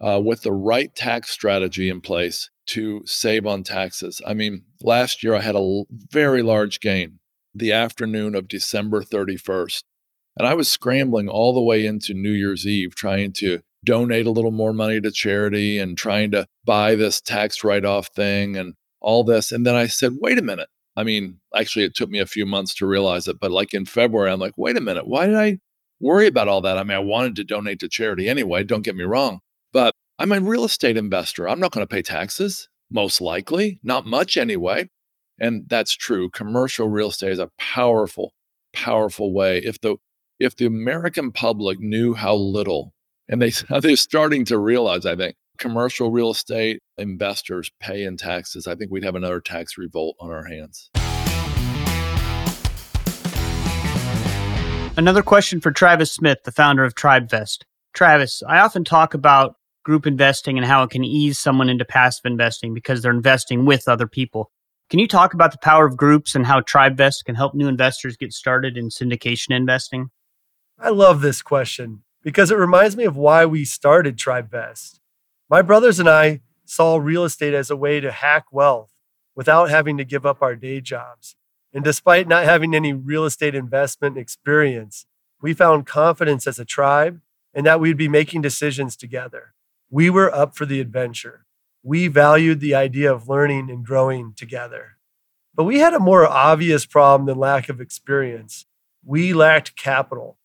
[0.00, 4.20] uh, with the right tax strategy in place to save on taxes.
[4.26, 7.18] I mean, last year I had a very large gain
[7.54, 9.82] the afternoon of December 31st.
[10.36, 14.30] And I was scrambling all the way into New Year's Eve trying to donate a
[14.30, 18.74] little more money to charity and trying to buy this tax write off thing and
[19.00, 19.50] all this.
[19.50, 20.68] And then I said, wait a minute.
[20.98, 23.84] I mean, actually, it took me a few months to realize it, but like in
[23.84, 25.58] February, I'm like, wait a minute, why did I
[26.00, 26.76] worry about all that?
[26.76, 29.38] I mean, I wanted to donate to charity anyway, don't get me wrong,
[29.72, 31.48] but I'm a real estate investor.
[31.48, 34.90] I'm not going to pay taxes, most likely, not much anyway.
[35.38, 36.30] And that's true.
[36.30, 38.32] Commercial real estate is a powerful,
[38.72, 39.58] powerful way.
[39.58, 39.98] If the
[40.40, 42.92] if the American public knew how little,
[43.28, 48.66] and they they're starting to realize, I think, commercial real estate investors pay in taxes,
[48.66, 50.90] I think we'd have another tax revolt on our hands.
[54.96, 57.58] Another question for Travis Smith, the founder of TribeVest.
[57.94, 62.24] Travis, I often talk about group investing and how it can ease someone into passive
[62.24, 64.50] investing because they're investing with other people.
[64.90, 68.16] Can you talk about the power of groups and how TribeVest can help new investors
[68.16, 70.10] get started in syndication investing?
[70.78, 74.98] I love this question because it reminds me of why we started TribeVest.
[75.50, 78.92] My brothers and I saw real estate as a way to hack wealth
[79.34, 81.36] without having to give up our day jobs.
[81.72, 85.06] And despite not having any real estate investment experience,
[85.40, 87.20] we found confidence as a tribe
[87.54, 89.54] and that we'd be making decisions together.
[89.90, 91.46] We were up for the adventure.
[91.82, 94.98] We valued the idea of learning and growing together.
[95.54, 98.66] But we had a more obvious problem than lack of experience.
[99.02, 100.36] We lacked capital.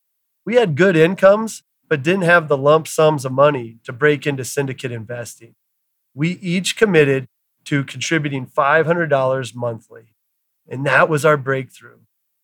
[0.45, 1.63] We had good incomes,
[1.93, 5.53] but didn't have the lump sums of money to break into syndicate investing.
[6.15, 7.27] We each committed
[7.65, 10.15] to contributing $500 monthly.
[10.67, 11.99] And that was our breakthrough.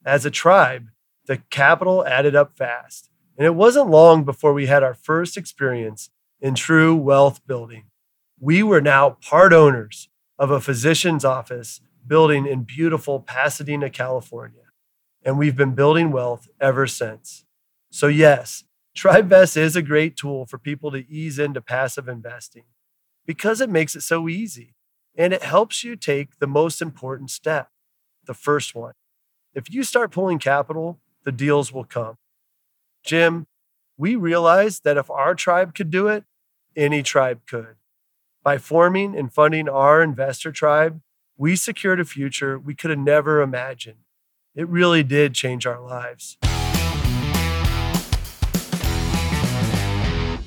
[0.05, 0.89] As a tribe,
[1.25, 3.09] the capital added up fast.
[3.39, 7.85] And it wasn't long before we had our first experience in true wealth building.
[8.39, 14.65] We were now part owners of a physician's office building in beautiful Pasadena, California.
[15.25, 17.45] And we've been building wealth ever since.
[17.89, 18.63] So, yes,
[18.99, 22.65] TribeVest is a great tool for people to ease into passive investing
[23.25, 24.75] because it makes it so easy
[25.15, 27.69] and it helps you take the most important step
[28.25, 28.91] the first one.
[29.55, 32.17] If you start pulling capital, the deals will come.
[33.05, 33.47] Jim,
[33.97, 36.25] we realized that if our tribe could do it,
[36.75, 37.77] any tribe could.
[38.43, 40.99] By forming and funding our investor tribe,
[41.37, 43.99] we secured a future we could have never imagined.
[44.55, 46.37] It really did change our lives.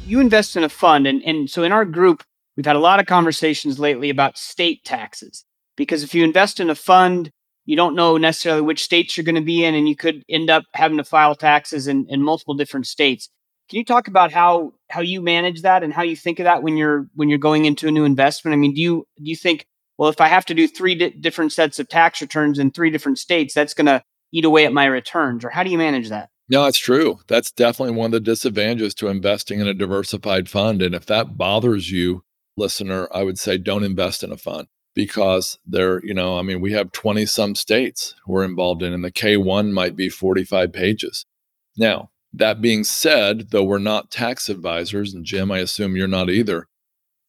[0.04, 2.22] You invest in a fund, and, and so in our group,
[2.56, 5.44] we've had a lot of conversations lately about state taxes.
[5.76, 7.30] Because if you invest in a fund,
[7.64, 10.50] you don't know necessarily which states you're going to be in, and you could end
[10.50, 13.30] up having to file taxes in, in multiple different states.
[13.70, 16.62] Can you talk about how how you manage that and how you think of that
[16.62, 18.52] when you're when you're going into a new investment?
[18.52, 21.10] I mean, do you do you think, well, if I have to do three di-
[21.10, 24.74] different sets of tax returns in three different states, that's going to eat away at
[24.74, 26.28] my returns, or how do you manage that?
[26.48, 27.20] No, it's true.
[27.28, 30.82] That's definitely one of the disadvantages to investing in a diversified fund.
[30.82, 32.24] And if that bothers you,
[32.56, 36.60] listener, I would say don't invest in a fund because there, you know, I mean,
[36.60, 41.24] we have 20 some states we're involved in, and the K1 might be 45 pages.
[41.76, 46.30] Now, that being said, though we're not tax advisors, and Jim, I assume you're not
[46.30, 46.68] either,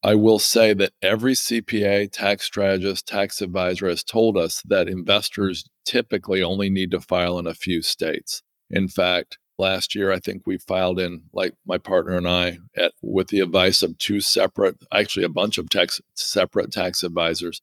[0.04, 5.70] I will say that every CPA, tax strategist, tax advisor has told us that investors
[5.86, 8.44] typically only need to file in a few states.
[8.74, 12.94] In fact, last year, I think we filed in, like my partner and I, at,
[13.04, 17.62] with the advice of two separate, actually a bunch of tax, separate tax advisors,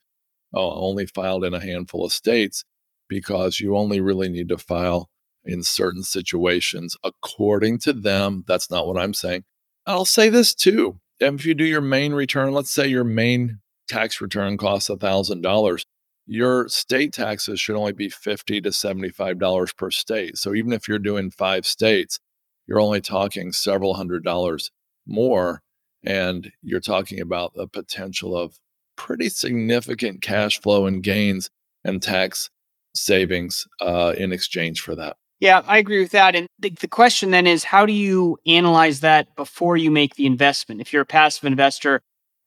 [0.55, 2.65] uh, only filed in a handful of states
[3.09, 5.11] because you only really need to file
[5.45, 8.45] in certain situations according to them.
[8.47, 9.43] That's not what I'm saying.
[9.87, 11.01] I'll say this too.
[11.19, 15.85] If you do your main return, let's say your main tax return costs $1,000,
[16.31, 20.39] your state taxes should only be 50 to $75 per state.
[20.39, 22.21] So even if you're doing five states,
[22.69, 24.71] you're only talking several hundred dollars
[25.05, 25.61] more.
[26.05, 28.61] And you're talking about the potential of
[28.97, 31.51] pretty significant cash flow and gains
[31.83, 32.49] and tax
[32.95, 35.17] savings uh, in exchange for that.
[35.41, 36.37] Yeah, I agree with that.
[36.37, 40.27] And the, the question then is how do you analyze that before you make the
[40.27, 40.81] investment?
[40.81, 42.03] If you're a passive investor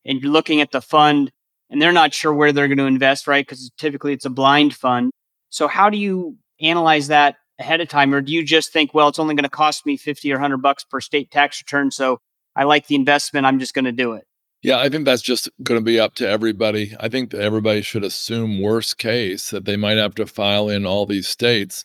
[0.06, 1.34] and you're looking at the fund
[1.74, 3.46] and they're not sure where they're going to invest, right?
[3.46, 5.12] Because typically it's a blind fund.
[5.50, 8.14] So, how do you analyze that ahead of time?
[8.14, 10.58] Or do you just think, well, it's only going to cost me 50 or 100
[10.58, 11.92] bucks per state tax return.
[11.92, 12.20] So,
[12.56, 13.46] I like the investment.
[13.46, 14.26] I'm just going to do it.
[14.62, 16.96] Yeah, I think that's just going to be up to everybody.
[17.00, 20.86] I think that everybody should assume worst case that they might have to file in
[20.86, 21.84] all these states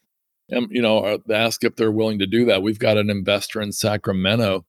[0.48, 2.62] and you know uh, ask if they're willing to do that.
[2.62, 4.64] We've got an investor in Sacramento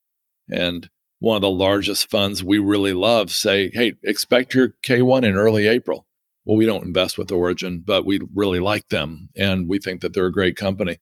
[0.49, 5.35] And one of the largest funds we really love say, hey, expect your K1 in
[5.35, 6.05] early April.
[6.45, 10.13] Well, we don't invest with Origin, but we really like them and we think that
[10.13, 10.97] they're a great company.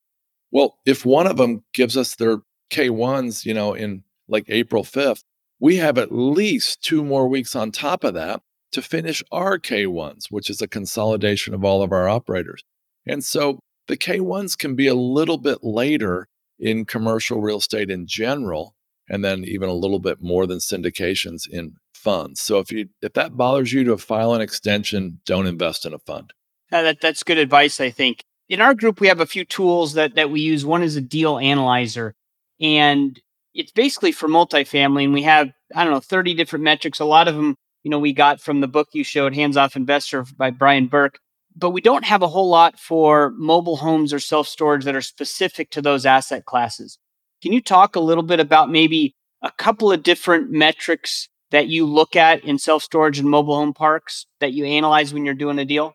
[0.50, 2.38] Well, if one of them gives us their
[2.70, 5.24] K1s, you know, in like April 5th,
[5.60, 8.42] we have at least two more weeks on top of that
[8.72, 12.62] to finish our K1s, which is a consolidation of all of our operators.
[13.06, 16.28] And so the K1s can be a little bit later
[16.58, 18.74] in commercial real estate in general,
[19.08, 22.40] and then even a little bit more than syndications in funds.
[22.40, 25.98] So if you if that bothers you to file an extension, don't invest in a
[25.98, 26.32] fund.
[26.70, 28.22] That, that's good advice, I think.
[28.48, 30.64] In our group, we have a few tools that that we use.
[30.64, 32.14] One is a deal analyzer,
[32.60, 33.18] and
[33.54, 35.04] it's basically for multifamily.
[35.04, 37.00] And we have I don't know 30 different metrics.
[37.00, 39.76] A lot of them you know we got from the book you showed hands off
[39.76, 41.18] investor by brian burke
[41.58, 45.02] but we don't have a whole lot for mobile homes or self storage that are
[45.02, 46.98] specific to those asset classes.
[47.42, 51.84] Can you talk a little bit about maybe a couple of different metrics that you
[51.84, 55.58] look at in self storage and mobile home parks that you analyze when you're doing
[55.58, 55.94] a deal?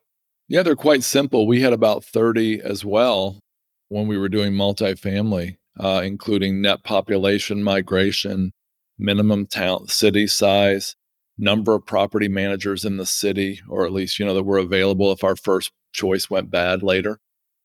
[0.50, 1.48] Yeah they're quite simple.
[1.48, 3.40] We had about 30 as well
[3.88, 8.52] when we were doing multifamily uh, including net population migration
[9.00, 10.96] minimum town city size
[11.38, 15.12] number of property managers in the city, or at least, you know, that were available
[15.12, 17.20] if our first choice went bad later.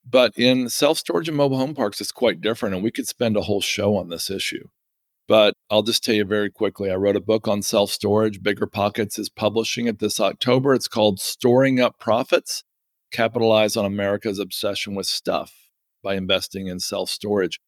[0.09, 2.75] But in self storage and mobile home parks, it's quite different.
[2.75, 4.67] And we could spend a whole show on this issue.
[5.27, 8.41] But I'll just tell you very quickly I wrote a book on self storage.
[8.41, 10.73] Bigger Pockets is publishing it this October.
[10.73, 12.63] It's called Storing Up Profits
[13.11, 15.51] Capitalize on America's Obsession with Stuff
[16.03, 17.59] by Investing in Self Storage.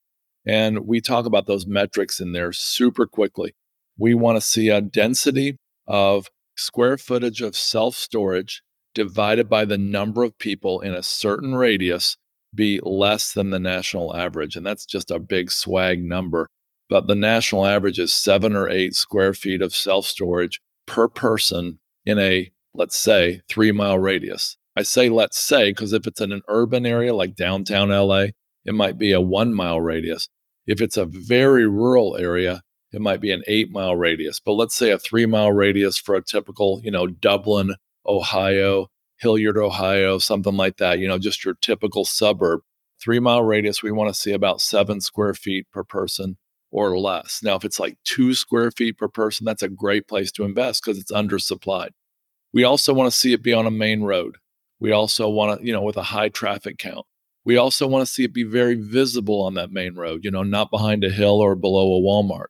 [0.45, 3.55] And we talk about those metrics in there super quickly.
[3.97, 5.57] We want to see a density
[5.91, 11.53] of square footage of self storage divided by the number of people in a certain
[11.53, 12.17] radius
[12.55, 14.55] be less than the national average.
[14.55, 16.47] And that's just a big swag number.
[16.89, 21.79] But the national average is seven or eight square feet of self storage per person
[22.05, 24.57] in a, let's say, three mile radius.
[24.77, 28.27] I say let's say because if it's in an urban area like downtown LA,
[28.63, 30.29] it might be a one mile radius.
[30.65, 32.61] If it's a very rural area,
[32.91, 36.15] it might be an eight mile radius, but let's say a three mile radius for
[36.15, 37.75] a typical, you know, Dublin,
[38.05, 38.87] Ohio,
[39.17, 42.61] Hilliard, Ohio, something like that, you know, just your typical suburb.
[42.99, 46.37] Three mile radius, we want to see about seven square feet per person
[46.71, 47.41] or less.
[47.43, 50.83] Now, if it's like two square feet per person, that's a great place to invest
[50.83, 51.89] because it's undersupplied.
[52.53, 54.37] We also want to see it be on a main road.
[54.79, 57.05] We also want to, you know, with a high traffic count.
[57.43, 60.43] We also want to see it be very visible on that main road, you know,
[60.43, 62.47] not behind a hill or below a Walmart.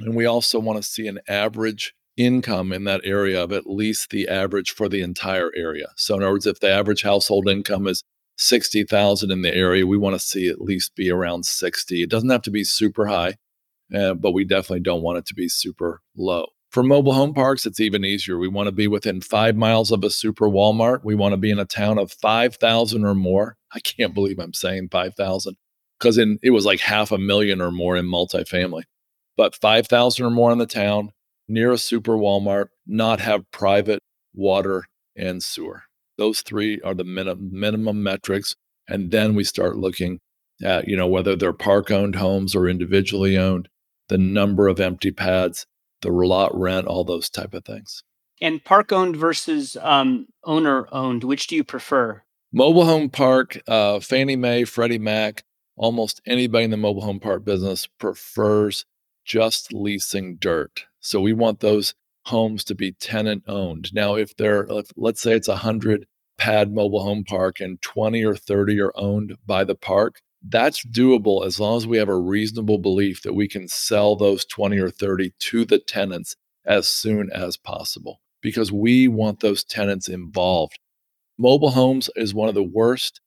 [0.00, 4.10] And we also want to see an average income in that area of at least
[4.10, 5.88] the average for the entire area.
[5.96, 8.02] So, in other words, if the average household income is
[8.38, 9.86] 60,000 in the area.
[9.86, 12.02] We want to see at least be around 60.
[12.02, 13.34] It doesn't have to be super high,
[13.94, 16.46] uh, but we definitely don't want it to be super low.
[16.70, 18.38] For mobile home parks, it's even easier.
[18.38, 21.00] We want to be within five miles of a super Walmart.
[21.02, 23.56] We want to be in a town of 5,000 or more.
[23.72, 25.56] I can't believe I'm saying 5,000
[25.98, 28.82] because it was like half a million or more in multifamily.
[29.38, 31.12] But 5,000 or more in the town,
[31.48, 34.00] near a super Walmart, not have private
[34.34, 34.84] water
[35.16, 35.84] and sewer.
[36.18, 38.56] Those three are the minimum minimum metrics.
[38.88, 40.18] And then we start looking
[40.62, 43.68] at, you know, whether they're park owned homes or individually owned,
[44.08, 45.66] the number of empty pads,
[46.02, 48.02] the lot rent, all those type of things.
[48.40, 52.22] And park owned versus um, owner owned, which do you prefer?
[52.52, 55.44] Mobile home park, uh, Fannie Mae, Freddie Mac,
[55.76, 58.84] almost anybody in the mobile home park business prefers
[59.28, 60.86] just leasing dirt.
[61.00, 63.92] So we want those homes to be tenant owned.
[63.94, 66.06] Now, if they're, if, let's say it's a 100
[66.38, 71.44] pad mobile home park and 20 or 30 are owned by the park, that's doable
[71.44, 74.90] as long as we have a reasonable belief that we can sell those 20 or
[74.90, 80.78] 30 to the tenants as soon as possible because we want those tenants involved.
[81.38, 83.20] Mobile homes is one of the worst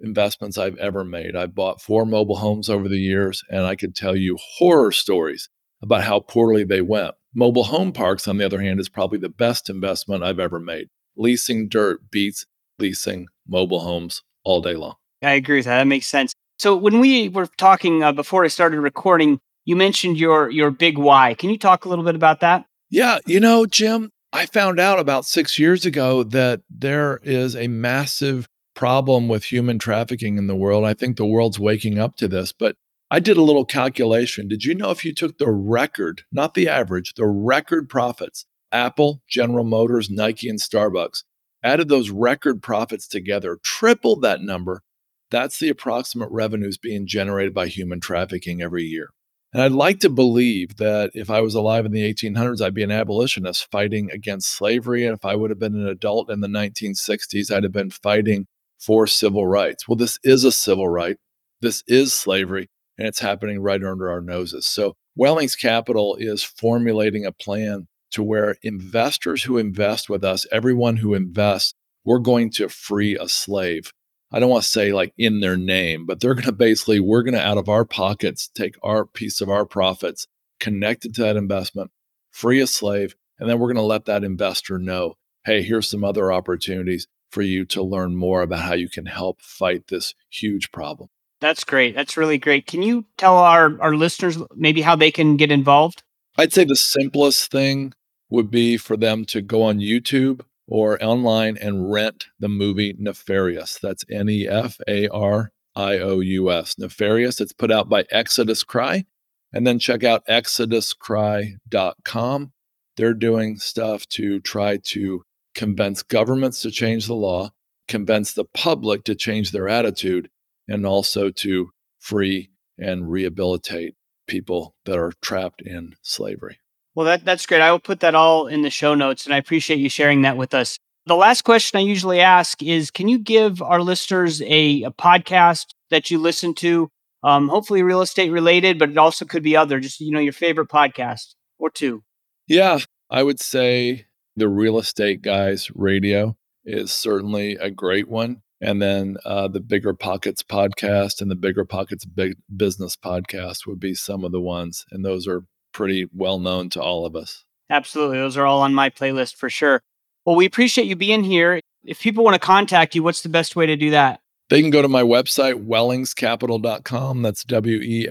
[0.00, 1.36] investments I've ever made.
[1.36, 5.48] I've bought four mobile homes over the years, and I could tell you horror stories
[5.82, 7.14] about how poorly they went.
[7.34, 10.88] Mobile home parks, on the other hand, is probably the best investment I've ever made.
[11.16, 12.46] Leasing dirt beats
[12.78, 14.96] leasing mobile homes all day long.
[15.22, 15.78] I agree with that.
[15.78, 16.34] That makes sense.
[16.58, 20.98] So when we were talking uh, before I started recording, you mentioned your your big
[20.98, 21.34] why.
[21.34, 22.64] Can you talk a little bit about that?
[22.88, 27.68] Yeah, you know, Jim, I found out about 6 years ago that there is a
[27.68, 30.84] massive problem with human trafficking in the world.
[30.84, 32.76] I think the world's waking up to this, but
[33.10, 34.46] I did a little calculation.
[34.46, 39.22] Did you know if you took the record, not the average, the record profits, Apple,
[39.28, 41.24] General Motors, Nike, and Starbucks,
[41.62, 44.82] added those record profits together, tripled that number,
[45.30, 49.08] that's the approximate revenues being generated by human trafficking every year.
[49.52, 52.82] And I'd like to believe that if I was alive in the 1800s, I'd be
[52.82, 55.06] an abolitionist fighting against slavery.
[55.06, 58.46] And if I would have been an adult in the 1960s, I'd have been fighting
[58.78, 59.88] for civil rights.
[59.88, 61.16] Well, this is a civil right.
[61.60, 62.68] This is slavery
[62.98, 64.66] and it's happening right under our noses.
[64.66, 70.96] So, Wellings Capital is formulating a plan to where investors who invest with us, everyone
[70.96, 71.74] who invests,
[72.04, 73.92] we're going to free a slave.
[74.30, 77.22] I don't want to say like in their name, but they're going to basically, we're
[77.22, 80.26] going to out of our pockets take our piece of our profits
[80.60, 81.90] connected to that investment,
[82.30, 85.14] free a slave, and then we're going to let that investor know
[85.46, 89.40] hey, here's some other opportunities for you to learn more about how you can help
[89.40, 91.08] fight this huge problem.
[91.40, 91.94] That's great.
[91.94, 92.66] That's really great.
[92.66, 96.02] Can you tell our, our listeners maybe how they can get involved?
[96.38, 97.94] I'd say the simplest thing
[98.30, 103.78] would be for them to go on YouTube or online and rent the movie Nefarious.
[103.80, 106.78] That's N E F A R I O U S.
[106.78, 107.40] Nefarious.
[107.40, 109.06] It's put out by Exodus Cry.
[109.52, 112.52] And then check out exoduscry.com.
[112.96, 115.22] They're doing stuff to try to
[115.56, 117.50] convince governments to change the law,
[117.88, 120.28] convince the public to change their attitude,
[120.68, 123.94] and also to free and rehabilitate
[124.28, 126.60] people that are trapped in slavery.
[126.94, 127.60] Well, that, that's great.
[127.60, 130.36] I will put that all in the show notes, and I appreciate you sharing that
[130.36, 130.78] with us.
[131.06, 135.66] The last question I usually ask is Can you give our listeners a, a podcast
[135.90, 136.90] that you listen to?
[137.22, 140.32] Um, hopefully, real estate related, but it also could be other, just, you know, your
[140.32, 142.02] favorite podcast or two.
[142.46, 142.80] Yeah,
[143.10, 144.05] I would say
[144.36, 149.94] the Real Estate Guys radio is certainly a great one and then uh, the bigger
[149.94, 154.84] pockets podcast and the bigger pockets big business podcast would be some of the ones
[154.90, 157.44] and those are pretty well known to all of us.
[157.70, 159.80] Absolutely those are all on my playlist for sure.
[160.24, 161.60] Well we appreciate you being here.
[161.84, 164.20] If people want to contact you what's the best way to do that?
[164.48, 168.04] They can go to my website wellingscapital.com that's w-e-l-l-i-n-g-s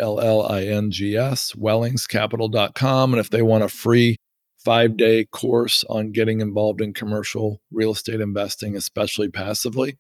[1.53, 4.17] wellingscapital.com and if they want a free
[4.66, 9.97] five day course on getting involved in commercial real estate investing especially passively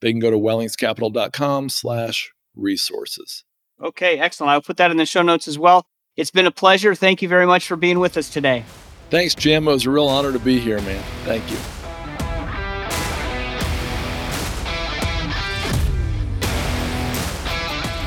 [0.00, 3.44] they can go to wellingscapital.com slash resources.
[3.82, 4.50] Okay, excellent.
[4.50, 5.86] I'll put that in the show notes as well.
[6.16, 6.94] It's been a pleasure.
[6.94, 8.64] Thank you very much for being with us today.
[9.10, 9.68] Thanks, Jim.
[9.68, 11.02] It was a real honor to be here, man.
[11.24, 11.56] Thank you.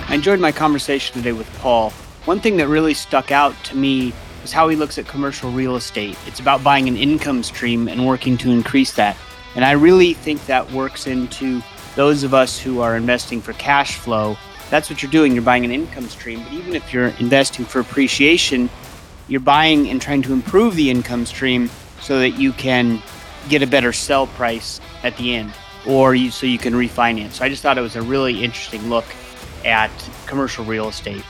[0.07, 1.91] I enjoyed my conversation today with Paul.
[2.26, 5.75] One thing that really stuck out to me was how he looks at commercial real
[5.75, 6.17] estate.
[6.27, 9.17] It's about buying an income stream and working to increase that.
[9.55, 11.61] And I really think that works into
[11.95, 14.37] those of us who are investing for cash flow,
[14.69, 15.33] that's what you're doing.
[15.33, 16.41] You're buying an income stream.
[16.43, 18.69] But even if you're investing for appreciation,
[19.27, 21.69] you're buying and trying to improve the income stream
[21.99, 23.01] so that you can
[23.49, 25.53] get a better sell price at the end.
[25.85, 27.33] or you, so you can refinance.
[27.33, 29.05] So I just thought it was a really interesting look
[29.65, 29.91] at
[30.25, 31.23] commercial real estate.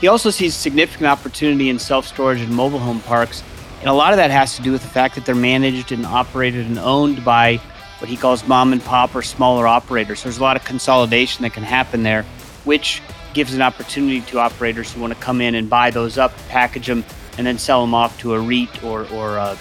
[0.00, 3.42] He also sees significant opportunity in self storage and mobile home parks.
[3.80, 6.04] And a lot of that has to do with the fact that they're managed and
[6.04, 7.56] operated and owned by
[7.98, 10.20] what he calls mom and pop or smaller operators.
[10.20, 12.24] So there's a lot of consolidation that can happen there,
[12.64, 16.36] which gives an opportunity to operators who want to come in and buy those up,
[16.48, 17.04] package them,
[17.38, 19.56] and then sell them off to a REIT or, or a,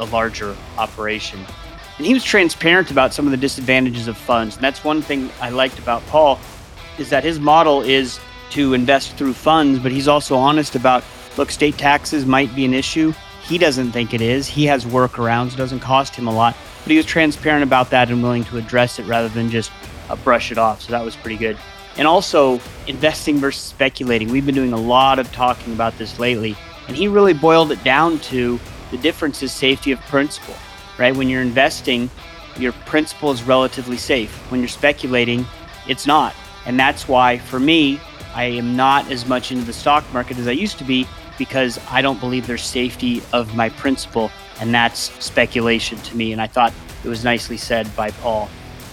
[0.00, 1.38] a larger operation.
[1.98, 4.56] And he was transparent about some of the disadvantages of funds.
[4.56, 6.38] And that's one thing I liked about Paul
[6.96, 8.18] is that his model is
[8.50, 11.04] to invest through funds, but he's also honest about
[11.36, 13.12] look, state taxes might be an issue.
[13.44, 14.46] He doesn't think it is.
[14.46, 16.56] He has workarounds, it doesn't cost him a lot.
[16.82, 19.70] But he was transparent about that and willing to address it rather than just
[20.08, 20.82] uh, brush it off.
[20.82, 21.58] So that was pretty good.
[21.96, 24.30] And also, investing versus speculating.
[24.30, 26.56] We've been doing a lot of talking about this lately.
[26.86, 28.58] And he really boiled it down to
[28.90, 30.54] the difference is safety of principal,
[30.98, 31.14] right?
[31.14, 32.08] When you're investing,
[32.56, 34.30] your principal is relatively safe.
[34.50, 35.44] When you're speculating,
[35.86, 36.34] it's not.
[36.66, 38.00] And that's why, for me,
[38.38, 41.08] I am not as much into the stock market as I used to be
[41.38, 44.30] because I don't believe there's safety of my principal,
[44.60, 46.30] and that's speculation to me.
[46.30, 46.72] And I thought
[47.02, 48.48] it was nicely said by Paul.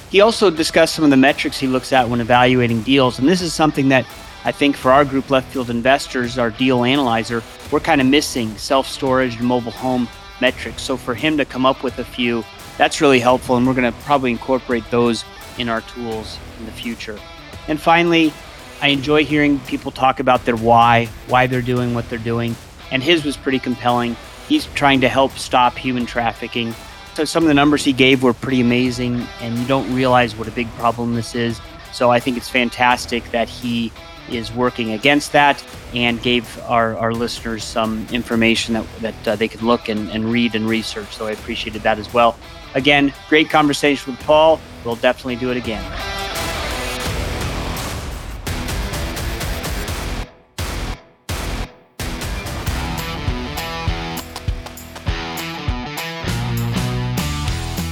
[0.09, 3.43] He also discussed some of the metrics he looks at when evaluating deals, and this
[3.43, 4.07] is something that
[4.45, 8.57] I think for our group, Left Field Investors, our deal analyzer, we're kind of missing
[8.57, 10.07] self storage and mobile home
[10.41, 10.81] metrics.
[10.81, 12.43] So for him to come up with a few,
[12.79, 15.23] that's really helpful, and we're going to probably incorporate those
[15.59, 17.19] in our tools in the future.
[17.67, 18.33] And finally,
[18.81, 22.55] I enjoy hearing people talk about their why, why they're doing what they're doing.
[22.91, 24.15] And his was pretty compelling.
[24.47, 26.73] He's trying to help stop human trafficking.
[27.15, 30.47] So some of the numbers he gave were pretty amazing, and you don't realize what
[30.47, 31.59] a big problem this is.
[31.93, 33.91] So I think it's fantastic that he
[34.29, 35.63] is working against that
[35.93, 40.25] and gave our, our listeners some information that, that uh, they could look and, and
[40.25, 41.15] read and research.
[41.15, 42.37] So I appreciated that as well.
[42.73, 44.59] Again, great conversation with Paul.
[44.83, 45.83] We'll definitely do it again.